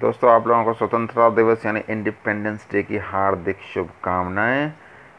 दोस्तों, 0.00 0.30
आप 0.30 0.46
लोगों 0.46 0.64
को 0.64 0.72
स्वतंत्रता 0.72 1.28
दिवस 1.30 1.64
यानी 1.66 1.80
इंडिपेंडेंस 1.90 2.66
डे 2.72 2.82
की 2.82 2.98
हार्दिक 2.98 3.58
शुभकामनाएँ। 3.74 4.72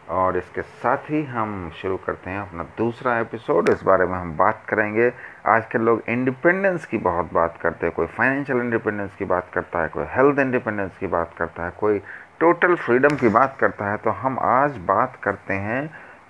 और 0.09 0.38
इसके 0.38 0.61
साथ 0.61 1.09
ही 1.09 1.23
हम 1.23 1.69
शुरू 1.82 1.98
करते 1.98 2.30
हैं 2.30 2.40
अपना 2.40 2.64
दूसरा 2.78 3.17
एपिसोड 3.20 3.70
इस 3.70 3.83
बारे 3.83 4.06
में 4.06 4.17
हम 4.17 4.36
बात 4.38 4.66
करेंगे। 4.70 5.12
आजकल 5.46 5.82
लोग 5.82 6.01
इंडिपेंडेंस 6.09 6.86
की 6.86 6.98
बहुत 6.98 7.33
बात 7.33 7.58
करते 7.62 7.86
हैं। 7.86 7.96
कोई 7.96 8.07
फाइनेंशियल 8.07 8.59
इंडिपेंडेंस 8.59 9.16
की 9.16 9.25
बात 9.25 9.50
करता 9.54 9.82
है, 9.82 9.88
कोई 9.88 10.05
हेल्थ 10.07 10.39
इंडिपेंडेंस 10.39 10.98
की 10.98 11.08
बात 11.08 11.34
करता 11.38 11.66
है, 11.66 11.71
कोई 11.80 12.02
टोटल 12.40 12.76
फ्रीडम 12.76 13.16
की 13.16 13.30
बात 13.30 13.58
करता 13.60 13.92
है। 13.92 13.98
तो 13.98 14.10
हम 14.10 14.40
आज 14.42 14.78
बात 14.78 15.16
करते 15.24 15.54
हैं 15.54 15.86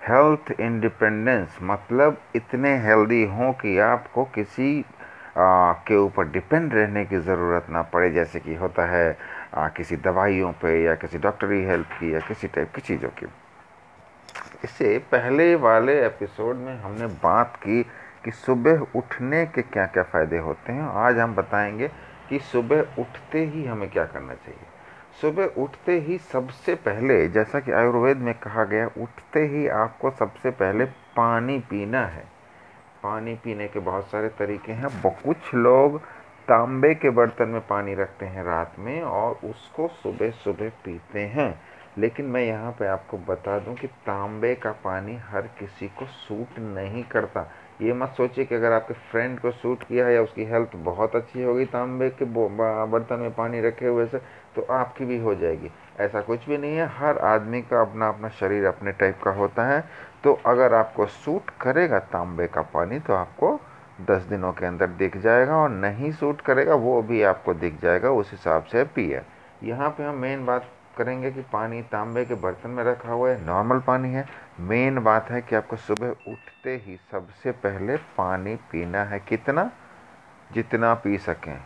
हेल्थ 0.08 0.60
इंडिपेंडेंस 0.60 1.58
मतलब 1.62 2.20
इतने 2.36 2.76
हेल्दी 2.78 3.24
हों 3.26 3.52
कि 3.52 3.78
आपको 3.78 4.24
किसी 4.24 4.84
के 5.38 5.96
ऊपर 5.96 6.28
डिपेंड 6.28 6.74
रहने 6.74 7.04
की 7.04 7.18
ज़रूरत 7.18 7.66
ना 7.70 7.82
पड़े 7.82 8.10
जैसे 8.10 8.40
कि 8.40 8.54
होता 8.54 8.86
है 8.86 9.18
आ, 9.54 9.68
किसी 9.68 9.96
दवाइयों 9.96 10.52
पे 10.52 10.82
या 10.84 10.94
किसी 10.94 11.18
डॉक्टरी 11.18 11.64
हेल्प 11.64 11.86
की 11.86 12.14
या 12.14 12.20
किसी 12.20 12.48
टाइप 12.48 12.72
की 12.74 12.80
चीज़ों 12.80 13.08
की। 13.08 13.26
इससे 14.64 14.98
पहले 14.98 15.54
वाले 15.54 16.06
एपिसोड 16.06 16.56
में 16.56 16.80
हमने 16.80 17.06
बात 17.06 17.56
की 17.56 17.82
कि 18.24 18.30
सुबह 18.30 18.86
उठने 18.96 19.46
के 19.46 19.62
क्या 19.62 19.86
क्या 19.86 20.02
फ़ायदे 20.02 20.38
होते 20.38 20.72
हैं। 20.72 20.82
आज 20.82 21.18
हम 21.18 21.34
बताएँगे 21.34 21.88
कि 22.28 22.38
सुबह 22.38 22.80
उठते 22.98 23.44
ही 23.44 23.64
हमें 23.64 23.90
क्या 23.90 24.04
करना 24.04 24.34
चाहिए। 24.34 24.66
सुबह 25.20 25.60
उठते 25.62 25.98
ही 26.00 26.18
सबसे 26.18 26.74
पहले 26.74 27.28
जैसा 27.28 27.60
कि 27.60 27.72
आयुर्वेद 27.72 28.16
में 28.16 28.34
कहा 28.34 28.64
गया 28.64 28.86
उठते 28.86 29.46
ही 29.46 29.68
आपको 29.68 30.10
सबसे 30.10 30.50
पहले 30.50 30.84
पानी 31.16 31.58
पीना 31.58 32.04
है। 32.06 32.33
पानी 33.04 33.34
पीने 33.34 33.68
के 33.68 33.80
बहुत 33.80 34.10
सारे 34.10 34.28
तरीके 34.28 34.72
हैं। 34.72 34.88
कुछ 35.24 35.54
लोग 35.54 36.00
तांबे 36.48 36.94
के 36.94 37.10
बर्तन 37.10 37.48
में 37.48 37.60
पानी 37.60 37.94
रखते 37.94 38.26
हैं 38.26 38.44
रात 38.44 38.78
में 38.78 39.00
और 39.02 39.38
उसको 39.44 39.88
सुबह 39.88 40.30
सुबह 40.30 40.68
पीते 40.84 41.20
हैं। 41.20 41.54
लेकिन 41.98 42.26
मैं 42.26 42.42
यहाँ 42.42 42.72
पे 42.72 42.86
आपको 42.86 43.18
बता 43.18 43.58
दूँ 43.58 43.74
कि 43.74 43.86
तांबे 43.86 44.54
का 44.54 44.72
पानी 44.84 45.16
हर 45.16 45.42
किसी 45.58 45.88
को 45.88 46.06
सूट 46.06 46.58
नहीं 46.58 47.04
करता। 47.04 47.50
ये 47.82 47.92
मत 47.92 48.14
सोचिए 48.16 48.44
कि 48.44 48.54
अगर 48.54 48.72
आपके 48.72 48.94
फ्रेंड 49.10 49.38
को 49.40 49.50
सूट 49.52 49.82
किया 49.82 50.06
है 50.06 50.14
या 50.14 50.22
उसकी 50.22 50.44
हेल्थ 50.44 50.76
बहुत 50.84 51.16
अच्छी 51.16 51.42
होगी, 51.42 51.64
तांबे 51.66 52.08
के 52.12 52.24
बर्तन 52.24 53.20
में 53.20 53.34
पानी 53.34 53.60
रखे 53.60 53.86
हुए 53.86 54.06
से 54.06 54.18
तो 54.56 54.66
आपकी 54.72 55.04
भी 55.04 55.18
हो 55.18 55.34
जाएगी। 55.34 55.70
ऐसा 56.00 56.20
कुछ 56.20 56.48
भी 56.48 56.58
नहीं 56.58 56.76
है। 56.76 56.86
हर 56.96 57.18
आदमी 57.26 57.60
का 57.62 57.80
अपना 57.80 58.08
अपना 58.08 58.28
शरीर 58.30 58.64
अपने 58.66 58.92
टाइप 58.92 59.22
का 59.22 59.30
होता 59.32 59.66
है। 59.66 59.80
तो 60.24 60.38
अगर 60.46 60.74
आपको 60.74 61.06
सूट 61.06 61.50
करेगा 61.60 61.98
तांबे 62.12 62.46
का 62.46 62.62
पानी 62.74 62.98
तो 62.98 63.12
आपको 63.14 63.58
दस 64.02 64.22
दिनों 64.24 64.52
के 64.52 64.66
अंदर 64.66 64.86
दिख 64.98 65.16
जाएगा 65.16 65.56
और 65.56 65.70
नहीं 65.70 66.12
सूट 66.12 66.40
करेगा, 66.40 66.74
वो 66.74 67.02
भी 67.02 67.22
आपको 67.24 67.54
दिख 67.54 67.80
जाएगा, 67.82 68.10
उस 68.10 68.30
हिसाब 68.30 68.64
से 68.64 68.84
पिए। 68.86 69.20
यहाँ 69.62 69.90
पे 69.90 70.04
हम 70.04 70.14
मेन 70.16 70.46
बात 70.46 70.70
करेंगे 70.98 71.30
कि 71.30 71.42
पानी 71.42 71.82
तांबे 71.82 72.24
के 72.24 72.34
बर्तन 72.34 72.70
में 72.70 72.84
रखा 72.84 73.12
हुआ 73.12 73.30
है 73.30 73.46
नॉर्मल 73.46 73.80
पानी 73.80 74.12
है। 74.12 74.28
मेन 74.60 74.98
बात 74.98 75.30
है 75.30 75.42
कि 75.42 75.56
आपको 75.56 75.76
सुबह 75.76 76.08
उठते 76.08 76.76
ही 76.76 77.00
सबसे 77.10 77.52
पहले 77.52 77.96
पानी 77.96 78.56
पीना 78.56 79.04
है। 79.04 79.20
कितना? 79.20 79.70
जितना 80.52 80.94
पी 80.94 81.18
सकें। 81.18 81.64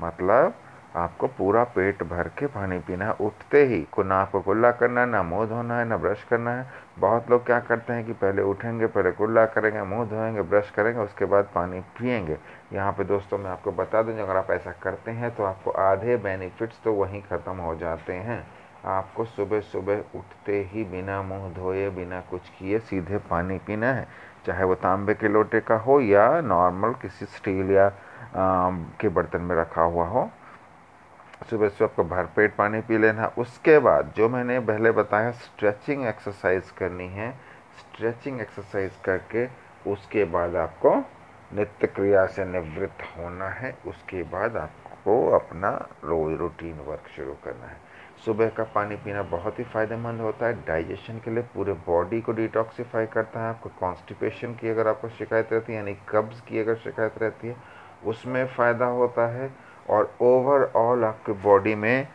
मतलब 0.00 0.54
आपको 0.94 1.26
पूरा 1.28 1.62
पेट 1.74 2.02
भर 2.02 2.28
के 2.38 2.46
पानी 2.46 2.78
पीना 2.78 3.04
है। 3.04 3.12
उठते 3.20 3.64
ही 3.66 3.80
को 3.92 4.02
ना 4.02 4.16
आपको 4.16 4.40
कुल्ला 4.40 4.70
करना 4.72 5.00
है, 5.00 5.06
ना 5.06 5.22
मुँह 5.22 5.46
धोना 5.46 5.78
है, 5.78 5.84
ना 5.84 5.96
ब्रश 5.96 6.22
करना 6.24 6.50
है। 6.50 6.66
बहुत 6.98 7.30
लोग 7.30 7.44
क्या 7.46 7.58
करते 7.60 7.92
हैं 7.92 8.04
कि 8.06 8.12
पहले 8.14 8.42
उठेंगे, 8.42 8.86
पहले 8.86 9.10
कुल्ला 9.12 9.44
करेंगे, 9.46 9.82
मुँह 9.84 10.04
धोएँगे, 10.08 10.42
ब्रश 10.42 10.70
करेंगे, 10.70 11.00
उसके 11.00 11.24
बाद 11.24 11.48
पानी 11.54 11.80
पियेंगे। 11.98 12.36
यहाँ 12.72 12.92
पे 12.92 13.04
दोस्तों 13.04 13.38
मैं 13.38 13.50
आपको 13.50 13.72
बता 13.72 14.02
दूँ, 14.02 14.18
अगर 14.18 14.36
आप 14.36 14.50
ऐसा 14.50 14.72
करते 14.82 15.10
हैं 15.12 15.34
तो 15.36 15.44
आपको 15.44 15.70
आधे 15.70 16.16
बेनिफिट्स 16.18 16.80
तो 16.84 16.92
वहीं 16.94 17.22
ख़त्म 17.22 17.56
हो 17.58 17.74
जाते 17.76 18.12
हैं। 18.12 18.44
आपको 18.86 19.24
सुबह 19.24 19.60
सुबह 19.62 19.98
उठते 20.14 20.60
ही 20.72 20.84
बिना 20.84 21.20
मुँह 21.22 21.52
धोए, 21.54 21.88
बिना 21.90 22.20
कुछ 22.20 22.48
किए 22.48 22.78
सीधे 22.80 23.18
पानी 23.30 23.58
पीना 23.58 23.92
है। 23.92 24.06
चाहे 24.46 24.64
वो 24.64 24.74
तांबे 24.76 25.14
के 25.14 25.28
लोटे 25.28 25.60
का 25.60 25.76
हो 25.76 26.00
या 26.00 26.40
नॉर्मल 26.42 26.92
किसी 27.02 27.26
स्टील 27.26 27.70
या 27.70 27.90
के 28.36 29.08
बर्तन 29.08 29.40
में 29.40 29.54
रखा 29.56 29.82
हुआ 29.82 30.06
हो। 30.06 30.28
सुबह 31.34 31.68
सुबह 31.68 31.84
आपको 31.84 32.04
भरपेट 32.04 32.54
पानी 32.56 32.80
पी 32.80 32.98
लेना। 32.98 33.26
उसके 33.38 33.78
बाद 33.78 34.12
जो 34.16 34.28
मैंने 34.28 34.58
पहले 34.60 34.90
बताया 34.90 35.30
स्ट्रेचिंग 35.30 36.06
एक्सरसाइज 36.06 36.70
करनी 36.70 37.08
है। 37.08 37.30
स्ट्रेचिंग 37.78 38.40
एक्सरसाइज 38.40 38.92
करके 39.04 39.46
उसके 39.90 40.24
बाद 40.24 40.56
आपको 40.56 40.94
नित्य 41.54 41.86
क्रिया 41.86 42.26
से 42.26 42.44
निवृत्त 42.44 43.02
होना 43.16 43.48
है। 43.48 43.76
उसके 43.86 44.22
बाद 44.22 44.56
आपको 44.56 45.16
अपना 45.30 45.70
रोज 46.04 46.38
रूटीन 46.38 46.78
वर्क 46.86 47.08
शुरू 47.16 47.32
करना 47.44 47.66
है। 47.66 47.76
सुबह 48.24 48.48
का 48.48 48.64
पानी 48.64 48.96
पीना 48.96 49.22
बहुत 49.22 49.58
ही 49.58 49.64
फ़ायदेमंद 49.64 50.20
होता 50.20 50.46
है। 50.46 50.64
डाइजेशन 50.64 51.18
के 51.18 51.30
लिए 51.30 51.42
पूरे 51.54 51.72
बॉडी 51.86 52.20
को 52.20 52.32
डिटॉक्सीफाई 52.32 53.06
करता 53.06 53.40
है। 53.40 53.48
आपको 53.48 53.70
कॉन्स्टिपेशन 53.80 54.54
की 54.54 54.68
अगर 54.68 54.88
आपको 54.88 55.08
शिकायत 55.08 55.52
रहती 55.52 55.72
है, 55.72 55.78
यानी 55.78 55.96
कब्ज़ 56.08 56.42
की 56.42 56.58
अगर 56.58 56.74
शिकायत 56.76 57.18
रहती 57.18 57.48
है, 57.48 57.56
उसमें 58.06 58.46
फ़ायदा 58.46 58.86
होता 58.86 59.26
है। 59.26 59.52
और 59.90 60.14
ओवरऑल 60.22 61.04
आपके 61.04 61.32
बॉडी 61.42 61.74
में 61.74 62.06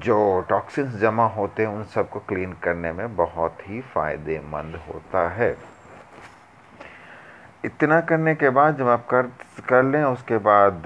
जो 0.00 0.18
टॉक्सिन्स 0.48 0.94
जमा 1.00 1.26
होते 1.28 1.62
हैं, 1.62 1.68
उन 1.68 1.84
सबको 1.94 2.20
क्लीन 2.28 2.52
करने 2.62 2.92
में 2.92 3.16
बहुत 3.16 3.58
ही 3.68 3.80
फ़ायदेमंद 3.94 4.80
होता 4.88 5.28
है। 5.30 5.56
इतना 7.64 8.00
करने 8.00 8.34
के 8.34 8.50
बाद 8.50 8.76
जब 8.78 8.88
आप 8.88 9.06
कर 9.10 9.30
कर 9.68 9.82
लें, 9.82 10.02
उसके 10.04 10.38
बाद 10.40 10.82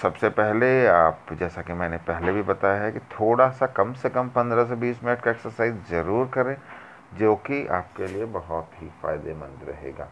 सबसे 0.00 0.28
पहले 0.30 0.86
आप, 0.86 1.32
जैसा 1.32 1.62
कि 1.62 1.72
मैंने 1.72 1.96
पहले 2.08 2.32
भी 2.32 2.42
बताया 2.44 2.82
है 2.82 2.92
कि 2.92 2.98
थोड़ा 3.12 3.48
सा 3.50 3.66
कम 3.76 3.92
से 3.94 4.08
कम 4.10 4.28
15 4.36 4.64
से 4.64 4.76
20 4.78 5.02
मिनट 5.04 5.20
का 5.20 5.30
एक्सरसाइज 5.30 5.74
ज़रूर 5.90 6.26
करें, 6.34 6.56
जो 7.14 7.34
कि 7.46 7.66
आपके 7.68 8.06
लिए 8.06 8.24
बहुत 8.36 8.70
ही 8.82 8.88
फ़ायदेमंद 9.02 9.68
रहेगा। 9.68 10.08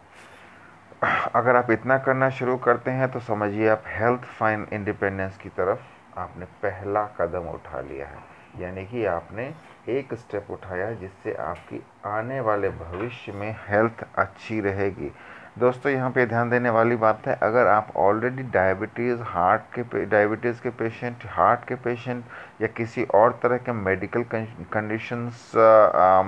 अगर 1.03 1.57
आप 1.57 1.71
इतना 1.71 1.97
करना 1.99 2.29
शुरू 2.31 2.57
करते 2.57 2.91
हैं 2.91 3.11
तो 3.13 3.21
समझिए 3.21 3.69
आप 3.69 3.83
हेल्थ 3.87 4.23
फाइन 4.39 4.67
इंडिपेंडेंस 4.73 5.37
की 5.39 5.49
तरफ़ 5.49 6.19
आपने 6.19 6.45
पहला 6.63 7.05
कदम 7.19 7.49
उठा 7.49 7.81
लिया 7.81 8.07
है। 8.07 8.19
यानी 8.61 8.85
कि 8.87 9.05
आपने 9.07 9.53
एक 9.89 10.15
स्टेप 10.15 10.47
उठाया 10.51 10.91
जिससे 10.93 11.35
आपकी 11.41 11.83
आने 12.07 12.41
वाले 12.41 12.69
भविष्य 12.69 13.33
में 13.33 13.51
हेल्थ 13.69 14.05
अच्छी 14.19 14.61
रहेगी। 14.61 15.11
दोस्तों, 15.59 15.93
यहाँ 15.93 16.11
पे 16.11 16.25
ध्यान 16.27 16.51
देने 16.51 16.71
वाली 16.71 16.97
बात 16.97 17.27
है, 17.27 17.39
अगर 17.43 17.67
आप 17.67 17.93
ऑलरेडी 17.97 18.43
डायबिटीज़ 18.53 19.21
हार्ट 19.25 19.63
के 19.75 20.05
डायबिटीज़ 20.07 20.61
के 20.63 20.71
पेशेंट 20.73 21.27
हार्ट 21.29 21.65
के 21.69 21.75
पेशेंट 21.85 22.25
या 22.63 22.69
किसी 22.77 23.05
और 23.15 23.39
तरह 23.43 23.57
के 23.59 23.73
मेडिकल 23.75 24.25
कंडीशंस 24.33 25.53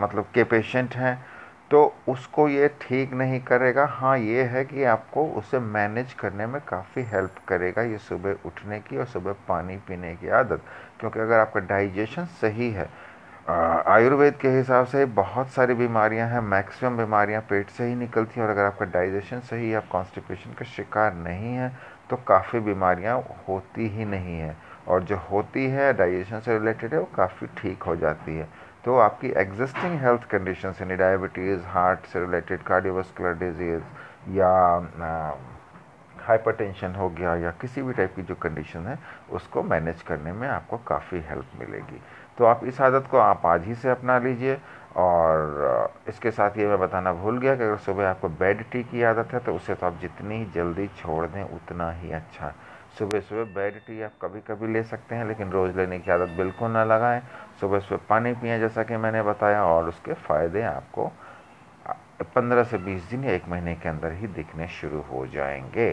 मतलब 0.03 0.27
के 0.35 0.45
पेशेंट 0.47 0.95
हैं 0.97 1.19
तो 1.71 1.83
उसको 2.09 2.49
ये 2.49 2.69
ठीक 2.83 3.13
नहीं 3.13 3.41
करेगा। 3.41 3.85
हाँ 3.93 4.17
ये 4.19 4.43
है 4.45 4.65
कि 4.65 4.85
आपको 4.85 5.27
उसे 5.39 5.59
मैनेज 5.61 6.13
करने 6.21 6.47
में 6.47 6.61
काफ़ी 6.69 7.03
हेल्प 7.07 7.35
करेगा 7.49 7.83
ये 7.83 7.99
सुबह 7.99 8.47
उठने 8.47 8.79
की 8.81 8.97
और 8.97 9.07
सुबह 9.07 9.33
पानी 9.49 9.77
पीने 9.89 10.15
की 10.17 10.29
आदत। 10.31 10.63
क्योंकि 11.01 11.21
अगर 11.21 11.39
आपका 11.39 11.61
डाइजेशन 11.67 12.25
सही 12.41 12.71
है 12.71 12.89
आयुर्वेद 13.49 14.35
के 14.37 14.49
हिसाब 14.49 14.87
से 14.87 15.05
बहुत 15.17 15.49
सारी 15.51 15.75
बीमारियाँ 15.75 16.29
हैं 16.29 16.41
मैक्सिमम 16.41 16.97
बीमारियाँ 16.97 17.41
पेट 17.51 17.71
से 17.71 17.85
ही 17.85 17.95
निकलती 17.97 18.41
हैं 18.41 18.47
और 18.47 18.53
अगर 18.53 18.65
आपका 18.65 18.87
डाइजेशन 18.87 19.41
सही 19.41 19.71
है, 19.71 19.77
आप 19.77 19.89
कॉन्स्टिपेशन 19.93 20.53
का 20.53 20.65
शिकार 20.67 21.15
नहीं 21.17 21.55
है 21.55 21.73
तो 22.11 22.17
काफ़ी 22.29 22.61
बीमारियाँ 22.61 23.19
होती 23.49 23.89
ही 23.89 24.05
नहीं 24.05 24.39
है। 24.39 24.57
और 24.89 25.03
जो 25.05 25.17
होती 25.31 25.67
है 25.67 25.93
डाइजेशन 25.93 26.41
से 26.41 26.59
रिलेटेड 26.59 26.93
है, 26.95 26.99
वो 27.01 27.09
काफ़ी 27.17 27.47
ठीक 27.59 27.83
हो 27.83 27.97
जाती 27.97 28.37
है। 28.37 28.49
तो 28.85 28.97
आपकी 28.99 29.29
एग्जिस्टिंग 29.37 29.99
हेल्थ 30.01 30.25
कंडीशन 30.31 30.75
यानी 30.81 30.97
डायबिटीज़ 30.97 31.65
हार्ट 31.69 32.07
से 32.07 32.21
रिलेटेड 32.21 32.63
कार्डियोवास्कुलर 32.63 33.35
डिज़ीज़ 33.39 34.37
या 34.37 34.53
हाइपरटेंशन 36.17 36.95
हो 36.95 37.09
गया 37.09 37.35
या 37.37 37.51
किसी 37.61 37.83
भी 37.83 37.93
टाइप 37.93 38.15
की 38.17 38.23
जो 38.23 38.35
कंडीशन 38.35 38.87
है, 38.87 38.99
उसको 39.33 39.63
मैनेज 39.63 40.03
करने 40.03 40.33
में 40.33 40.47
आपको 40.49 40.77
काफ़ी 40.89 41.21
हेल्प 41.29 41.51
मिलेगी। 41.61 42.01
तो 42.39 42.45
आप 42.45 42.65
इस 42.65 42.81
आदत 42.81 43.07
को 43.11 43.19
आप 43.19 43.47
आज 43.47 43.65
ही 43.67 43.75
से 43.75 43.89
अपना 43.91 44.19
लीजिए 44.19 44.59
और 44.97 45.93
इसके 46.09 46.31
साथ 46.31 46.59
ये 46.59 46.67
मैं 46.69 46.79
बताना 46.81 47.13
भूल 47.13 47.39
गया 47.39 47.55
कि 47.57 47.63
अगर 47.63 47.77
सुबह 47.87 48.09
आपको 48.09 48.29
बेड 48.41 48.65
टी 48.73 48.83
की 48.85 49.03
आदत 49.03 49.33
है 49.35 49.41
तो 49.41 49.55
उसे 49.55 49.75
तो 49.75 49.87
आप 49.87 49.99
जितनी 50.01 50.45
जल्दी 50.55 50.87
छोड़ 50.99 51.27
दें, 51.27 51.43
उतना 51.45 51.91
ही 51.93 52.13
अच्छा 52.13 52.53
सुबह 52.99 53.21
सुबह 53.21 53.45
बेड 53.55 53.75
टी 53.87 54.01
आप 54.03 54.13
कभी 54.23 54.41
कभी 54.41 54.73
ले 54.73 54.83
सकते 54.83 55.15
हैं, 55.15 55.25
लेकिन 55.25 55.51
रोज़ 55.51 55.77
लेने 55.77 55.99
की 55.99 56.11
आदत 56.11 56.29
बिल्कुल 56.37 56.71
ना 56.71 56.85
लगाएँ। 56.85 57.21
सुबह 57.61 57.81
सुबह 57.81 58.01
पानी 58.09 58.33
पिए, 58.35 58.59
जैसा 58.59 58.83
कि 58.83 58.97
मैंने 58.97 59.23
बताया, 59.23 59.65
और 59.65 59.89
उसके 59.89 60.15
फ़ायदे 60.15 60.63
आपको 60.63 61.11
पंद्रह 62.35 62.65
से 62.65 62.79
बीस 62.79 63.03
दिन 63.11 63.25
या 63.25 63.33
एक 63.33 63.49
महीने 63.49 63.75
के 63.75 63.89
अंदर 63.89 64.13
ही 64.13 64.27
दिखने 64.29 64.69
शुरू 64.71 65.01
हो 65.03 65.27
जाएँगे। 65.27 65.91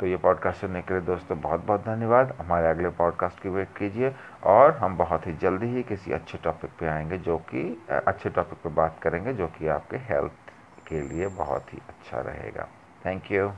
तो 0.00 0.06
ये 0.06 0.16
पॉडकास्ट 0.16 0.60
सुनने 0.60 0.82
के 0.82 0.94
लिए 0.94 1.02
दोस्तों 1.04 1.40
बहुत 1.40 1.64
बहुत 1.66 1.84
धन्यवाद। 1.84 2.34
हमारे 2.38 2.68
अगले 2.68 2.88
पॉडकास्ट 2.98 3.42
की 3.42 3.48
वेट 3.48 3.76
कीजिए, 3.78 4.14
और 4.44 4.76
हम 4.76 4.96
बहुत 4.96 5.26
ही 5.26 5.32
जल्दी 5.36 5.66
ही 5.66 5.82
किसी 5.82 6.12
अच्छे 6.12 6.38
टॉपिक 6.44 6.70
पे 6.80 6.86
आएँगे, 6.88 7.18
जो 7.18 7.36
कि 7.50 7.62
अच्छे 7.90 8.30
टॉपिक 8.30 8.58
पे 8.58 8.74
बात 8.74 8.98
करेंगे, 9.02 9.32
जो 9.34 9.46
कि 9.58 9.68
आपके 9.68 9.96
हेल्थ 10.08 10.52
के 10.88 11.00
लिए 11.02 11.28
बहुत 11.28 11.72
ही 11.72 11.78
अच्छा 11.88 12.20
रहेगा। 12.22 12.68
Thank 13.06 13.30
you 13.32 13.50